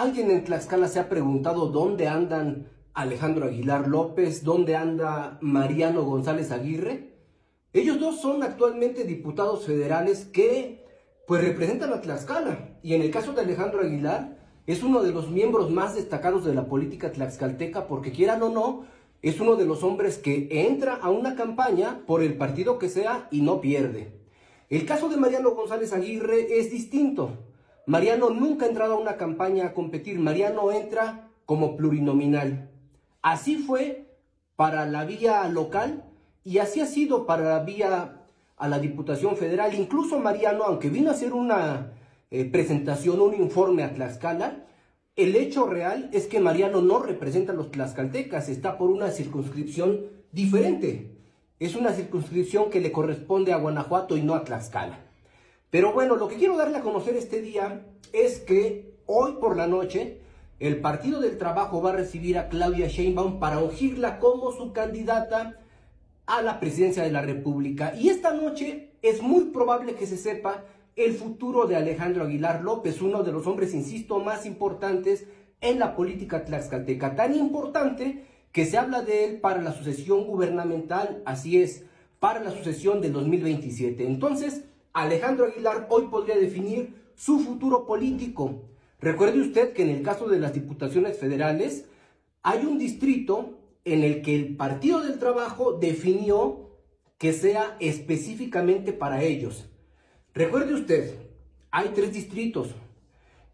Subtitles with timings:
[0.00, 6.50] ¿Alguien en Tlaxcala se ha preguntado dónde andan Alejandro Aguilar López, dónde anda Mariano González
[6.52, 7.12] Aguirre?
[7.74, 10.86] Ellos dos son actualmente diputados federales que
[11.26, 12.78] pues representan a Tlaxcala.
[12.82, 16.54] Y en el caso de Alejandro Aguilar, es uno de los miembros más destacados de
[16.54, 18.86] la política tlaxcalteca porque quieran o no,
[19.20, 23.28] es uno de los hombres que entra a una campaña por el partido que sea
[23.30, 24.18] y no pierde.
[24.70, 27.49] El caso de Mariano González Aguirre es distinto.
[27.86, 32.70] Mariano nunca ha entrado a una campaña a competir, Mariano entra como plurinominal.
[33.22, 34.06] Así fue
[34.56, 36.04] para la vía local
[36.44, 38.22] y así ha sido para la vía
[38.56, 39.74] a la Diputación Federal.
[39.74, 41.92] Incluso Mariano, aunque vino a hacer una
[42.30, 44.66] eh, presentación, un informe a Tlaxcala,
[45.16, 50.06] el hecho real es que Mariano no representa a los tlaxcaltecas, está por una circunscripción
[50.32, 51.18] diferente.
[51.58, 55.09] Es una circunscripción que le corresponde a Guanajuato y no a Tlaxcala.
[55.70, 59.68] Pero bueno, lo que quiero darle a conocer este día es que hoy por la
[59.68, 60.18] noche
[60.58, 65.60] el Partido del Trabajo va a recibir a Claudia Sheinbaum para ungirla como su candidata
[66.26, 67.94] a la presidencia de la República.
[67.94, 70.64] Y esta noche es muy probable que se sepa
[70.96, 75.26] el futuro de Alejandro Aguilar López, uno de los hombres, insisto, más importantes
[75.60, 77.14] en la política tlaxcalteca.
[77.14, 81.84] Tan importante que se habla de él para la sucesión gubernamental, así es,
[82.18, 84.04] para la sucesión del 2027.
[84.06, 88.62] Entonces, Alejandro Aguilar hoy podría definir su futuro político.
[88.98, 91.86] Recuerde usted que en el caso de las diputaciones federales
[92.42, 96.70] hay un distrito en el que el Partido del Trabajo definió
[97.18, 99.68] que sea específicamente para ellos.
[100.34, 101.14] Recuerde usted,
[101.70, 102.70] hay tres distritos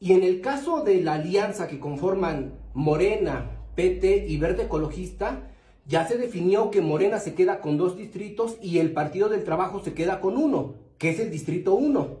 [0.00, 5.48] y en el caso de la alianza que conforman Morena, PT y Verde Ecologista,
[5.86, 9.80] ya se definió que Morena se queda con dos distritos y el Partido del Trabajo
[9.80, 12.18] se queda con uno que es el Distrito 1.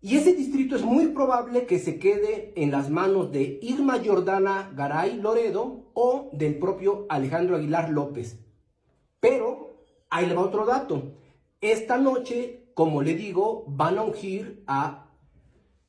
[0.00, 4.72] Y ese distrito es muy probable que se quede en las manos de Irma Jordana
[4.74, 8.40] Garay Loredo o del propio Alejandro Aguilar López.
[9.20, 11.14] Pero ahí le va otro dato.
[11.60, 15.12] Esta noche, como le digo, van a ungir a,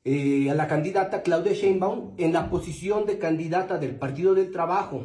[0.04, 5.02] eh, a la candidata Claudia Sheinbaum en la posición de candidata del Partido del Trabajo.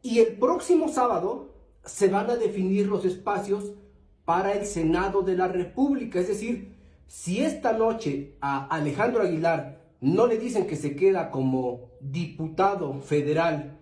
[0.00, 1.50] Y el próximo sábado
[1.84, 3.74] se van a definir los espacios
[4.30, 6.20] para el Senado de la República.
[6.20, 6.76] Es decir,
[7.08, 13.80] si esta noche a Alejandro Aguilar no le dicen que se queda como diputado federal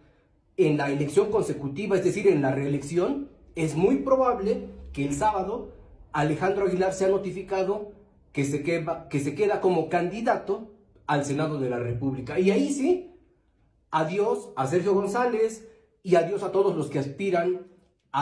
[0.56, 5.74] en la elección consecutiva, es decir, en la reelección, es muy probable que el sábado
[6.12, 7.92] Alejandro Aguilar sea notificado
[8.32, 10.70] que se queda, que se queda como candidato
[11.06, 12.40] al Senado de la República.
[12.40, 13.12] Y ahí sí,
[13.90, 15.68] adiós a Sergio González
[16.02, 17.66] y adiós a todos los que aspiran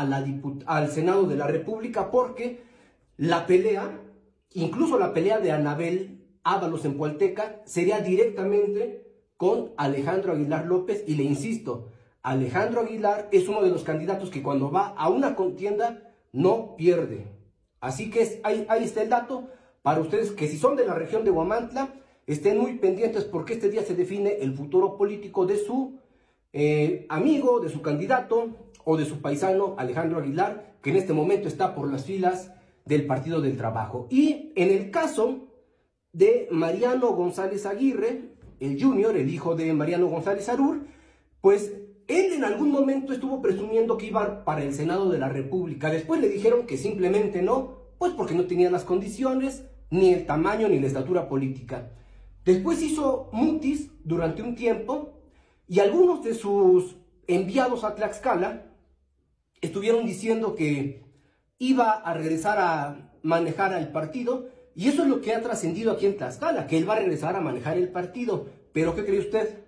[0.00, 2.62] al Senado de la República porque
[3.16, 4.00] la pelea,
[4.52, 11.14] incluso la pelea de Anabel Ábalos en Pualteca, sería directamente con Alejandro Aguilar López y
[11.14, 11.88] le insisto,
[12.22, 17.26] Alejandro Aguilar es uno de los candidatos que cuando va a una contienda no pierde.
[17.80, 19.48] Así que ahí, ahí está el dato
[19.82, 21.94] para ustedes que si son de la región de Huamantla,
[22.26, 26.00] estén muy pendientes porque este día se define el futuro político de su
[26.52, 28.48] eh, amigo, de su candidato,
[28.88, 32.52] o de su paisano Alejandro Aguilar, que en este momento está por las filas
[32.84, 34.06] del Partido del Trabajo.
[34.10, 35.48] Y en el caso
[36.12, 40.86] de Mariano González Aguirre, el junior, el hijo de Mariano González Arur,
[41.40, 41.72] pues
[42.06, 45.90] él en algún momento estuvo presumiendo que iba para el Senado de la República.
[45.90, 50.68] Después le dijeron que simplemente no, pues porque no tenía las condiciones, ni el tamaño,
[50.68, 51.90] ni la estatura política.
[52.44, 55.18] Después hizo mutis durante un tiempo
[55.66, 58.75] y algunos de sus enviados a Tlaxcala
[59.60, 61.04] estuvieron diciendo que
[61.58, 66.06] iba a regresar a manejar al partido y eso es lo que ha trascendido aquí
[66.06, 68.46] en Tlaxcala, que él va a regresar a manejar el partido.
[68.72, 69.60] Pero ¿qué cree usted?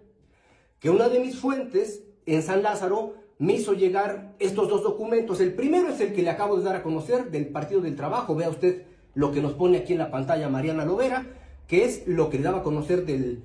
[0.80, 5.40] Que una de mis fuentes en San Lázaro me hizo llegar estos dos documentos.
[5.40, 8.34] El primero es el que le acabo de dar a conocer del Partido del Trabajo.
[8.34, 8.84] Vea usted
[9.14, 11.26] lo que nos pone aquí en la pantalla Mariana Lovera,
[11.66, 13.38] que es lo que le daba a conocer de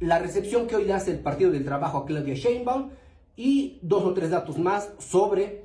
[0.00, 2.90] la recepción que hoy le hace el Partido del Trabajo a Claudia Sheinbaum
[3.38, 5.64] y dos o tres datos más sobre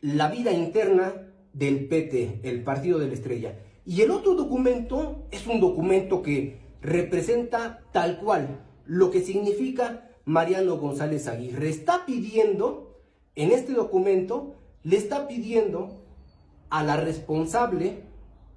[0.00, 1.12] la vida interna
[1.52, 3.58] del PT, el Partido de la Estrella.
[3.84, 10.76] Y el otro documento es un documento que representa tal cual lo que significa Mariano
[10.76, 11.68] González Aguirre.
[11.68, 13.00] Está pidiendo,
[13.34, 14.54] en este documento,
[14.84, 16.00] le está pidiendo
[16.70, 18.04] a la responsable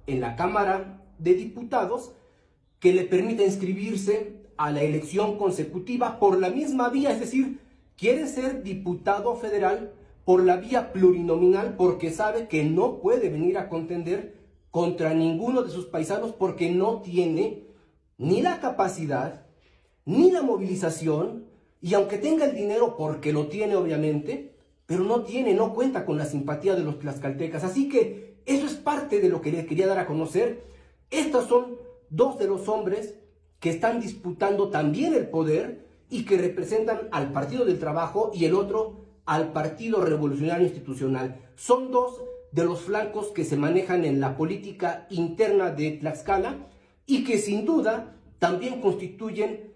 [0.06, 2.12] en la Cámara de Diputados
[2.78, 7.66] que le permita inscribirse a la elección consecutiva por la misma vía, es decir,
[7.98, 9.92] quiere ser diputado federal
[10.24, 14.38] por la vía plurinominal porque sabe que no puede venir a contender
[14.70, 17.64] contra ninguno de sus paisanos porque no tiene
[18.16, 19.46] ni la capacidad,
[20.04, 21.46] ni la movilización,
[21.80, 24.54] y aunque tenga el dinero, porque lo tiene obviamente,
[24.86, 27.64] pero no tiene, no cuenta con la simpatía de los tlaxcaltecas.
[27.64, 30.64] Así que eso es parte de lo que le quería dar a conocer.
[31.10, 31.76] Estos son
[32.10, 33.16] dos de los hombres
[33.60, 38.54] que están disputando también el poder y que representan al Partido del Trabajo y el
[38.54, 41.40] otro al Partido Revolucionario Institucional.
[41.54, 42.22] Son dos
[42.52, 46.66] de los flancos que se manejan en la política interna de Tlaxcala
[47.06, 49.74] y que sin duda también constituyen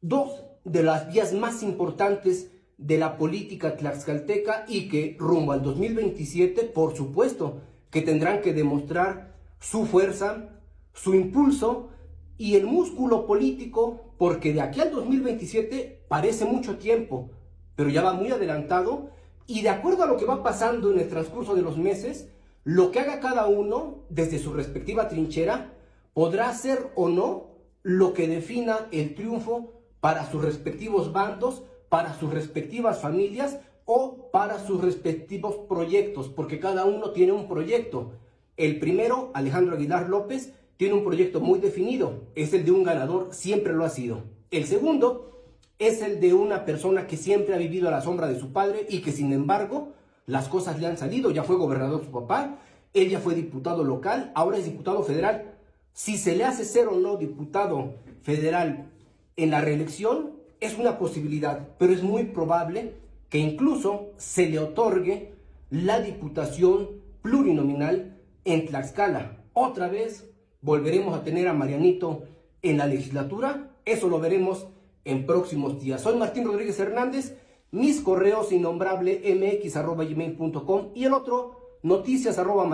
[0.00, 6.64] dos de las vías más importantes de la política tlaxcalteca y que rumbo al 2027,
[6.64, 7.60] por supuesto,
[7.90, 10.60] que tendrán que demostrar su fuerza,
[10.92, 11.90] su impulso
[12.36, 17.30] y el músculo político, porque de aquí al 2027 parece mucho tiempo,
[17.76, 19.10] pero ya va muy adelantado
[19.46, 22.28] y de acuerdo a lo que va pasando en el transcurso de los meses,
[22.64, 25.72] lo que haga cada uno desde su respectiva trinchera
[26.14, 27.48] podrá ser o no
[27.82, 34.58] lo que defina el triunfo para sus respectivos bandos, para sus respectivas familias o para
[34.58, 38.12] sus respectivos proyectos, porque cada uno tiene un proyecto.
[38.56, 43.28] El primero, Alejandro Aguilar López, tiene un proyecto muy definido, es el de un ganador,
[43.32, 44.22] siempre lo ha sido.
[44.50, 45.42] El segundo
[45.78, 48.86] es el de una persona que siempre ha vivido a la sombra de su padre
[48.88, 49.92] y que sin embargo
[50.26, 52.58] las cosas le han salido, ya fue gobernador su papá,
[52.92, 55.54] él ya fue diputado local, ahora es diputado federal.
[55.92, 58.90] Si se le hace ser o no diputado federal
[59.36, 62.94] en la reelección, es una posibilidad, pero es muy probable
[63.28, 65.32] que incluso se le otorgue
[65.70, 66.90] la diputación
[67.22, 69.44] plurinominal en Tlaxcala.
[69.52, 70.30] Otra vez
[70.64, 72.22] volveremos a tener a Marianito
[72.62, 74.66] en la legislatura, eso lo veremos
[75.04, 76.00] en próximos días.
[76.00, 77.36] Soy Martín Rodríguez Hernández,
[77.70, 82.64] mis correos innombrable mx.gmail.com y el otro noticias arroba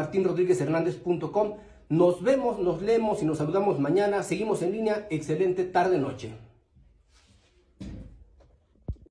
[1.89, 4.23] Nos vemos, nos leemos y nos saludamos mañana.
[4.23, 5.09] Seguimos en línea.
[5.11, 6.50] Excelente tarde-noche.